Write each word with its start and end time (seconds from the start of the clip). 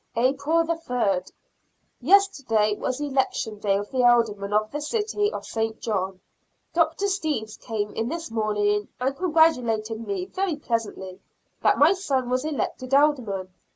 April 0.15 0.65
3. 0.65 1.21
Yesterday 2.01 2.73
was 2.75 2.99
election 2.99 3.59
day 3.59 3.77
of 3.77 3.91
the 3.91 4.03
Aldermen 4.03 4.51
of 4.51 4.71
the 4.71 4.81
city 4.81 5.31
of 5.31 5.45
St. 5.45 5.79
John. 5.79 6.19
Dr. 6.73 7.05
Steeves 7.05 7.55
came 7.59 7.91
in 7.93 8.09
this 8.09 8.31
morning 8.31 8.87
and 8.99 9.15
congratulated 9.15 10.01
me 10.07 10.25
very 10.25 10.55
pleasantly 10.55 11.19
that 11.61 11.77
my 11.77 11.93
son 11.93 12.31
was 12.31 12.43
elected 12.43 12.95
Alderman. 12.95 13.49